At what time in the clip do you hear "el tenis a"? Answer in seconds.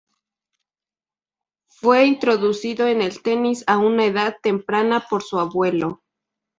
3.03-3.77